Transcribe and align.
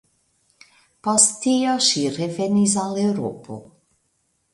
Post 1.07 1.35
tio 1.43 1.75
ŝi 1.87 2.05
revenis 2.15 2.73
al 2.85 2.97
Eŭropo. 3.03 3.59